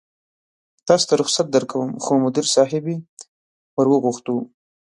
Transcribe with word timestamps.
تاسې 0.87 1.05
ته 1.09 1.13
رخصت 1.21 1.47
درکوم، 1.49 1.91
خو 2.03 2.11
مدیر 2.23 2.45
صاحبې 2.55 2.95
ور 3.75 3.87
وغوښتو. 3.89 4.37